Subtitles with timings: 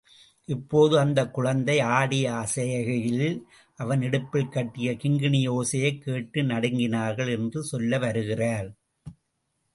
[0.45, 3.41] இப்போது அந்தக் குழந்தை ஆடி அசைகையில்
[3.75, 8.69] அவன் இடுப்பில் கட்டிய கிங்கிணியோசையைக் கேட்டு நடுங்கினார்கள் என்று சொல்ல வருகிறார்.